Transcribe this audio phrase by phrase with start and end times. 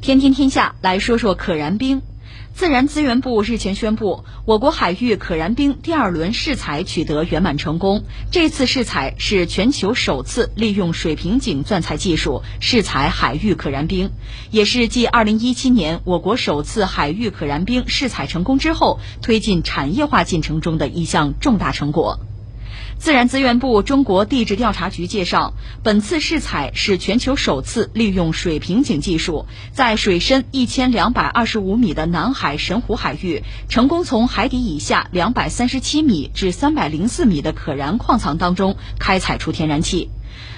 [0.00, 2.00] 天天天下来说说可燃冰。
[2.54, 8.04] 自然资源部日前宣布，我国海域可燃冰第二轮试采取得圆满成功。
[8.30, 14.10] 这次试采是全球首次利用水平井钻采技术试采海域可燃冰，
[14.50, 22.20] 也是继2017年我国首次海域可燃冰试采成功之后，推进产业化进程中的一项重大成果。
[23.00, 40.10] 自然资源部中国地质调查局介绍，本次试采是全球首次利用水平井技术，在水深一千两百二十五米的南海神湖海域，成功从海底以下两百三十七米至三百零四米的可燃矿藏当中开采出天然气。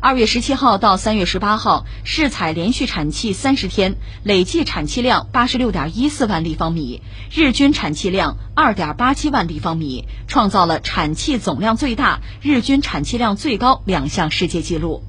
[0.00, 7.00] 二月十七号到三月十八号，试采连续产气三十天，累计产气量八十六点一四万立方米，
[7.32, 15.02] 日均产气量二点八七万立方米，创造了产气总量最大、日均产气量最高两项世界纪录。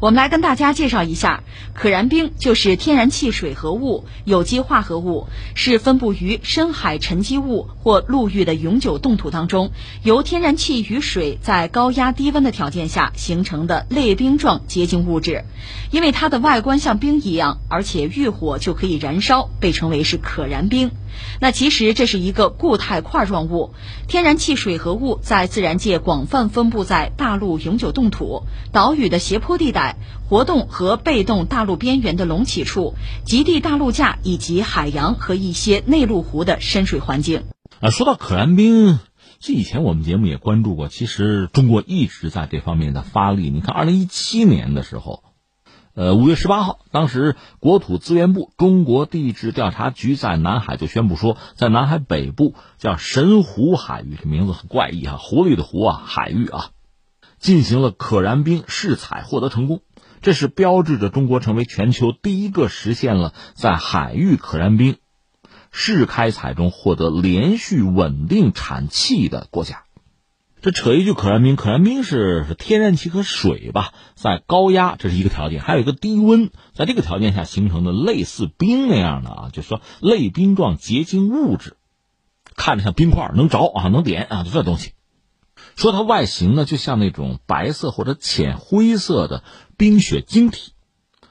[0.00, 9.70] 我们来跟大家介绍一下，可燃冰就是天然气水合物、有机化合物，是分布于深海沉积物或陆域的永久冻土当中，
[10.02, 15.44] 由天然气与水在高压低温的条件下形成的类冰状结晶物质。
[15.90, 20.90] 因为它的外观像冰一样，而且遇火就可以燃烧，被称为是可燃冰。
[21.40, 23.72] 那其实这是一个固态块状物，
[24.08, 28.42] 天然气水合物在自然界广泛分布在大陆永久冻土、
[28.72, 29.83] 岛屿的斜坡地带、
[30.28, 37.44] 活动和被动大陆边缘的隆起处、极地大陆架以及海洋和一些内陆湖的深水环境。
[37.80, 38.98] 啊，说到可燃冰，
[39.40, 43.50] 这以前我们节目也关注过，其实中国一直在这方面的发力。
[43.50, 45.22] 你看，二零一七年的时候。
[45.96, 56.70] 呃，五月十八号，当时国土资源部中国地质调查局在南海就宣布说，在南海北部叫神湖海域，这名字很怪异哈，狐狸的湖啊，海域啊，
[57.44, 59.82] 进行了可燃冰试采，获得成功。
[60.22, 64.96] 这是标志着中国成为全球第一个实现了在海域可燃冰
[65.70, 69.82] 试开采中获得连续稳定产气的国家。
[70.62, 81.76] 这扯一句，可燃冰，可燃冰是天然气和水吧，在高压这是一个条件，还有一个低温，在这个条件下形成的类似冰那样的啊，就是说类冰状结晶物质，
[82.56, 84.92] 看着像冰块，能着啊，能点啊，就这东西。
[85.76, 89.42] 说它外形呢，就像那种白色或者浅灰色的
[89.76, 90.72] 冰雪晶体。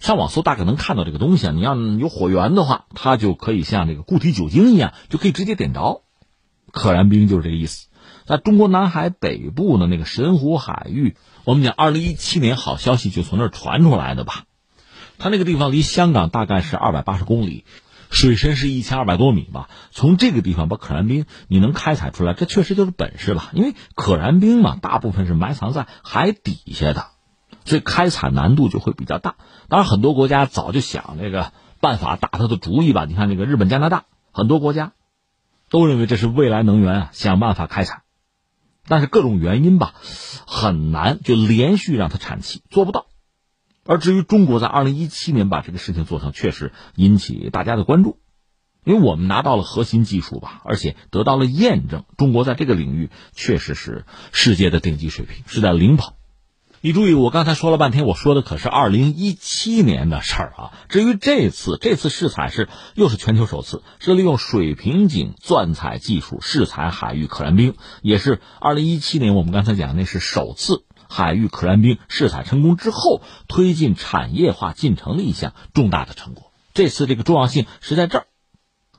[0.00, 6.02] 上网搜大概能看到这个东西啊，你要有火源的话，它就可以像这个固体酒精一样，就可以直接点着。
[6.70, 7.88] 可燃冰就是这个意思。
[8.26, 14.44] 在中国南海北部的那个神湖海域，我们讲二零一七年好消息就从那儿传出来的吧。
[15.16, 17.64] 它那个地方离香港大概是二百八十公里，
[18.14, 19.68] 水深是一千二百多米吧。
[19.90, 23.50] 从这个地方把可燃冰你能开采出来，这确实就是本事吧。
[23.52, 27.08] 因为可燃冰嘛，大部分是埋藏在海底下的，
[27.64, 29.34] 所以开采难度就会比较大。
[29.68, 33.04] 当然，很多国家早就想这个办法打它的主意吧。
[33.04, 34.92] 你看，这个日本、加拿大很多国家
[35.68, 38.02] 都认为这是未来能源啊，想办法开采。
[38.86, 39.94] 但是各种原因吧，
[40.46, 43.06] 很难就连续让它产气，做不到。
[43.84, 48.18] 而至于中国在二零一七年把这个事情做成，确实引起大家的关注，
[48.84, 56.16] 因为我们拿到了核心技术吧，而且得到了验证，中国在这个领域确实是世界的顶级水平，是在领跑。
[56.80, 60.72] 你注意，我刚才说了半天，我说的可是二零一七年的事儿啊。
[60.90, 70.84] 至于这次，这次试采是又是全球首次，是利用水平井钻采技术试采海域可燃冰，也是二零一七年我们刚才讲那是首次
[71.14, 76.50] 海域可燃冰试采成功之后推进产业化进程的一项重大的成果。
[76.74, 78.26] 这次这个重要性是在这儿，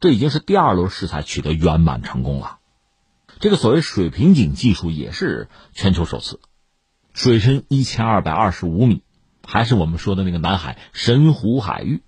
[0.00, 2.60] 这已经是第二轮试采取得圆满成功了。
[3.40, 6.40] 这个所谓水平井技术也是全球首次。
[7.12, 9.02] 水深一千二百二十五米，
[9.46, 12.02] 还是我们说的那个南海神湖海域，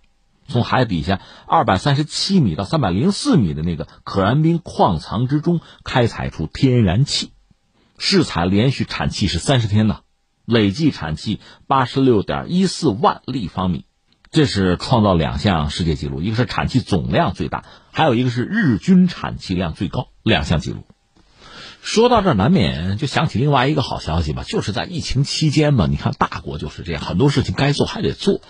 [0.48, 7.32] 从海底下二百三十七米到三百零四米的那个可燃冰矿藏之中开采出天然气，
[8.02, 10.00] 试采连续产气是三十天呢，
[10.46, 13.84] 累计产气八十六点一四万立方米，
[14.30, 17.62] 这是创造两项世界纪录，一个是产气总量最大，
[17.92, 20.86] 还有一个是日均产气量最高，两项纪录。
[21.82, 25.86] 说到这，难免就想起另外一个好消息吧，就是在疫情期间嘛。
[25.86, 28.40] 你看，大国就是这样，很多事情该做还得做。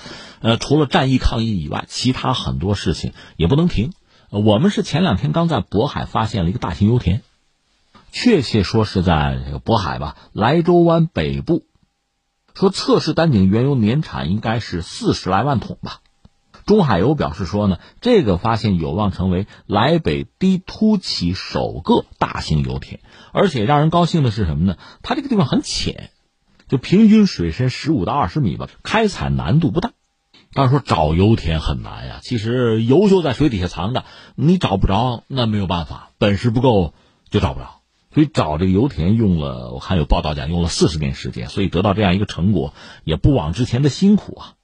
[0.41, 3.93] 呃，除了战役抗疫以外，其他很多事情也不能停。
[4.31, 7.23] 我们是前两天刚在渤海发现了一个大型油田，
[8.13, 11.65] 确切说是在这个渤海吧，莱州湾北部。
[12.55, 16.01] 说测试单井原油年产应该是四十来万桶吧。
[16.67, 23.01] 中海油表示说呢，这个发现有望成为莱北低凸起首个大型油田，
[23.33, 24.77] 而且让人高兴的是什么呢？
[25.03, 26.11] 它这个地方很浅，
[26.69, 29.93] 就平均水深十五到二十米吧，开采难度不大。
[30.53, 34.05] 当然说找油田很难呀，其实油就在水底下藏着，
[34.35, 36.95] 你找不着那没有办法，本事不够
[37.31, 37.80] 就找不着。
[38.13, 42.75] 所以找这个油田用了，我看有报道讲用了四十年时间，所以得到这样一个成果
[43.05, 44.55] 也不枉之前的辛苦啊。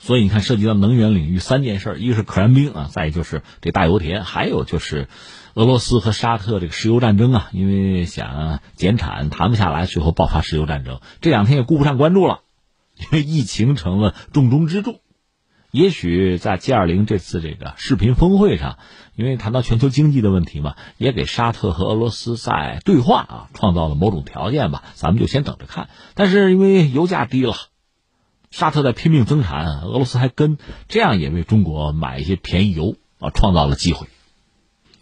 [0.00, 5.08] 所以你看，涉及到能源领域三件事，一个是可燃冰啊，再就是这大油田，还有就是
[5.54, 11.00] 俄罗斯和沙特这个石油战争啊，因为想减产谈不下来，最后爆发石油战争。
[11.22, 12.40] 这两天也顾不上关注了，
[12.98, 15.00] 因为疫情成了重中之重。
[15.74, 18.78] 也许在 G 二零这次这个视频峰会上，
[19.16, 24.84] 因为谈到全球经济的问题嘛，也给沙特和俄罗斯在对话啊创造了某种条件吧。
[24.94, 25.88] 咱们就先等着看。
[26.14, 27.56] 但是因为油价低了，
[28.52, 34.06] 沙特在拼命增产，俄罗斯还跟，这样也为中国买一些便宜油啊创造了机会。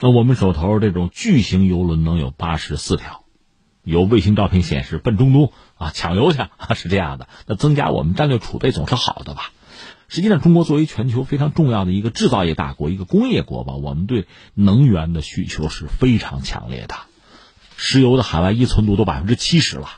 [0.01, 3.25] 那我们手头这种巨型油轮能有八十四条，
[3.85, 7.29] 有卫星照片显示奔中东啊抢油去啊是这样的。
[7.47, 9.53] 那增加我们战略储备总是好的吧。
[10.15, 16.97] 实际上，中国作为全球非常重要的一个制造业大国、一个工业国吧，我们对能源的需求是非常强烈的。
[17.79, 19.89] 石油的海外依存度都百分之七十了，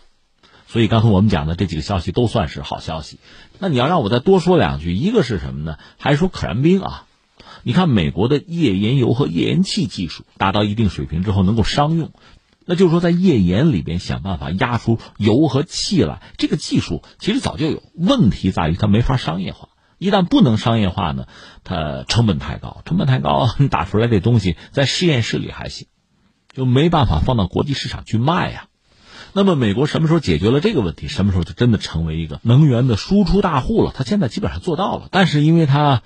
[0.68, 3.18] 所以刚才我们讲的这几个消息都算是好消息。
[3.58, 5.78] 那你要让我再多说两句，一个是什么呢？
[5.98, 7.06] 还是说可燃冰啊？
[7.64, 12.12] 你看，美国的页岩油和页岩气技术达到一定水平之后能够商用，
[12.64, 19.70] 那就是说在页岩里边想办法压出油和气来，这个技术其实早就有，问题在于它没法商业化。
[20.04, 21.26] 一旦不能商业化呢，
[21.64, 25.86] 它成本太高，成本太高，你打出来这东西在实验室里还行，
[26.52, 28.66] 就没办法放到国际市场去卖呀。
[29.32, 31.08] 那么美国什么时候解决了这个问题？
[31.08, 33.94] 什么时候就真的成为一个能源的输出大户了？
[33.96, 36.02] 它现在基本上做到了，但是因为它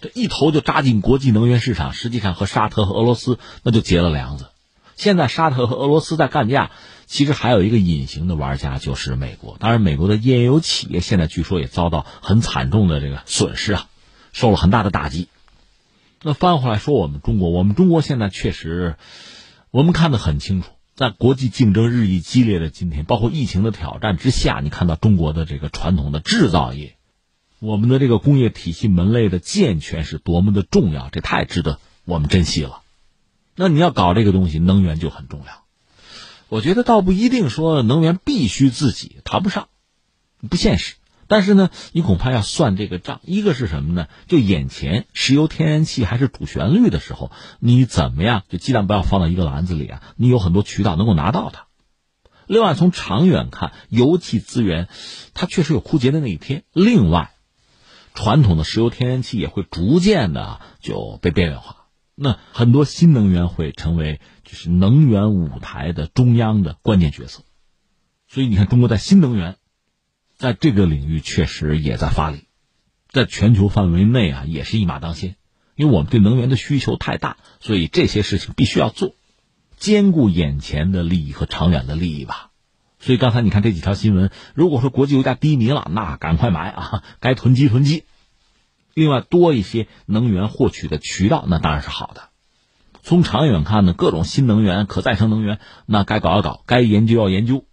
[0.00, 4.46] 这一头就扎进国际能源市场，实际上和沙特和俄罗斯那就结了梁子。
[4.94, 6.70] 现在沙特和俄罗斯在干架。
[7.12, 9.58] 其实还有一个隐形的玩家，就是美国。
[9.60, 13.86] 当然，美国的页岩油企业现在据说也遭到很惨重的这个损失啊，
[14.32, 15.28] 受了很大的打击。
[16.22, 18.96] 那翻回来说，我们中国，我们中国现在确实，
[19.70, 26.96] 我们看得很清楚，在国际竞争日益激烈的今天，包括疫情的挑战之下，你看到中国的这个传统的制造业，
[27.58, 32.80] 我们的这个工业体系门类的健全是多么的重要，这太值得我们珍惜了。
[33.54, 35.61] 那你要搞这个东西，能源就很重要。
[36.52, 39.68] 我觉得倒不一定说能源必须自己谈不上，
[40.50, 40.96] 不现实。
[41.26, 43.22] 但是呢，你恐怕要算这个账。
[43.24, 44.06] 一个是什么呢？
[44.28, 48.42] 就眼前石油、天然气还是主旋律的时候，你怎么样？
[48.50, 50.02] 就鸡蛋不要放到一个篮子里啊！
[50.16, 51.68] 你有很多渠道能够拿到它。
[52.46, 54.88] 另外，从长远看，油气资源
[55.32, 56.64] 它确实有枯竭的那一天。
[56.74, 57.32] 另外，
[58.12, 61.81] 传统的石油、天然气也会逐渐的就被边缘化。
[62.14, 67.42] 那很多新能源会成为就是能源舞台的中央的关键角色，
[68.28, 69.56] 所以你看，中国在新能源，
[70.36, 72.44] 在这个领域确实也在发力，
[73.08, 75.36] 在全球范围内啊也是一马当先，
[75.74, 79.14] 因为我们对能源的需求太大，所以这些事情必须要做，
[79.78, 82.50] 兼顾眼前的利益和长远的利益吧。
[83.00, 88.04] 所以刚才你看这几条新闻，如果说国际油价低迷了，那赶快买啊，该囤积囤积。
[88.94, 92.30] 另外，多一些能源获取的渠道，那当然是好的。
[93.02, 97.64] 从长远看呢，各种新能源、可再生能源，那该搞要搞，该研究要研究。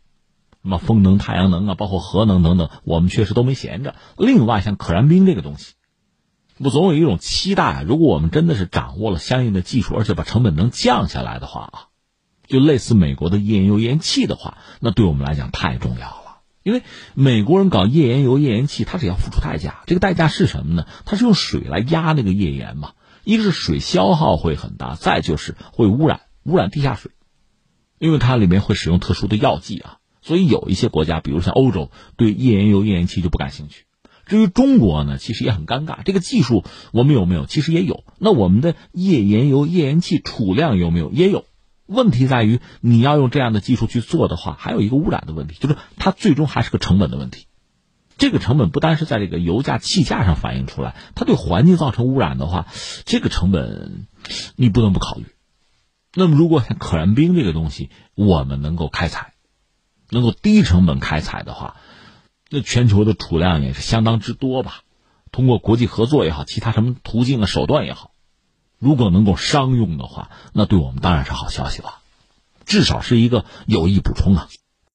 [0.62, 3.96] 什么风能、太阳能啊，包括核能等等，我们确实都没闲着。
[4.18, 5.76] 另外，像可燃冰这个东西，
[6.58, 11.80] 我总有一种期待：如果我们真的是掌握了相应的技术，而且把成本能降下来的话啊，
[12.48, 16.29] 就类似美国的页岩油、页岩气的话，那对我们来讲太重要了。
[16.64, 19.84] 因为美国人搞页岩油、页岩气，他是要付出代价。
[19.86, 20.86] 这个代价是什么呢？
[21.06, 22.94] 他是用水来压那个页岩嘛。
[23.24, 27.12] 一个是水消耗会很大，再就是会污染，污染地下水，
[28.00, 29.98] 因为它里面会使用特殊的药剂啊。
[30.22, 33.86] 所以有一些国家，比如像欧洲，对页岩油、页岩气就不感兴趣。
[34.26, 36.04] 至于中国呢，其实也很尴尬。
[36.04, 37.46] 这个技术我们有没有？
[37.46, 38.04] 其实也有。
[38.20, 41.12] 那我们的页岩油、页岩气储量有没有？
[41.12, 41.46] 也有。
[41.90, 47.48] 问题在于，你要用这样的技术去做的话，还有一个污染的问题，就是它最终还是个成本的问题。
[48.18, 52.68] 这个成本不单是在这个油价、气价上反映出来，它对环境造成污染的话，
[53.06, 54.08] 这个成本
[54.56, 55.26] 你不能不考虑。
[56.14, 59.34] 那么，如果像可燃冰这个东西，我们能够开采，
[60.10, 61.78] 能够低成本开采的话，
[62.50, 64.82] 那全球的储量也是相当之多吧？
[65.32, 68.12] 通过国际合作也好，其他什么途径啊、手段也好。
[68.80, 72.00] 如果能够商用的话，那对我们当然是好消息了，
[72.66, 74.48] 至少是一个有益补充啊。